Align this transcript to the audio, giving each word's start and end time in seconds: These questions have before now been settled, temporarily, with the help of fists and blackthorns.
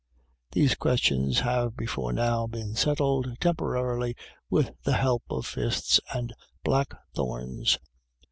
These 0.53 0.73
questions 0.73 1.41
have 1.41 1.77
before 1.77 2.11
now 2.11 2.47
been 2.47 2.73
settled, 2.73 3.39
temporarily, 3.39 4.15
with 4.49 4.71
the 4.83 4.93
help 4.97 5.21
of 5.29 5.45
fists 5.45 5.99
and 6.11 6.33
blackthorns. 6.63 7.77